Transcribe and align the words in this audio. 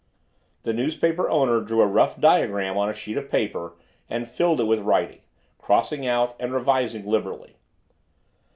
The 0.63 0.73
newspaper 0.73 1.29
owner 1.29 1.61
drew 1.61 1.79
a 1.83 1.85
rough 1.85 2.19
diagram 2.19 2.75
on 2.75 2.89
a 2.89 2.93
sheet 2.95 3.17
of 3.17 3.29
paper 3.29 3.75
and 4.09 4.27
filled 4.27 4.59
it 4.59 4.63
in 4.63 4.69
with 4.69 4.79
writing, 4.79 5.19
crossing 5.59 6.07
out 6.07 6.35
and 6.39 6.51
revising 6.51 7.05
liberally. 7.05 7.57